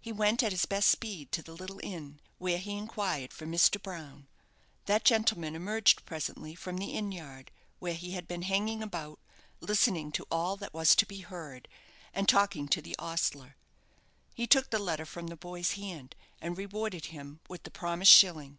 He 0.00 0.10
went 0.10 0.42
at 0.42 0.50
his 0.50 0.66
best 0.66 0.88
speed 0.88 1.30
to 1.30 1.40
the 1.40 1.54
little 1.54 1.78
inn, 1.84 2.18
where 2.38 2.58
he 2.58 2.76
inquired 2.76 3.32
for 3.32 3.46
Mr. 3.46 3.80
Brown. 3.80 4.26
That 4.86 5.04
gentleman 5.04 5.54
emerged 5.54 6.04
presently 6.04 6.56
from 6.56 6.78
the 6.78 6.90
inn 6.90 7.12
yard, 7.12 7.52
where 7.78 7.94
he 7.94 8.10
had 8.10 8.26
been 8.26 8.42
hanging 8.42 8.82
about, 8.82 9.20
listening 9.60 10.10
to 10.18 10.26
all 10.32 10.56
that 10.56 10.74
was 10.74 10.96
to 10.96 11.06
be 11.06 11.20
heard, 11.20 11.68
and 12.12 12.28
talking 12.28 12.66
to 12.70 12.82
the 12.82 12.96
ostler. 12.98 13.54
He 14.34 14.48
took 14.48 14.70
the 14.70 14.80
letter 14.80 15.06
from 15.06 15.28
the 15.28 15.36
boy's 15.36 15.74
hand, 15.74 16.16
and 16.40 16.58
rewarded 16.58 17.04
him 17.06 17.38
with 17.48 17.62
the 17.62 17.70
promised 17.70 18.10
shilling. 18.10 18.58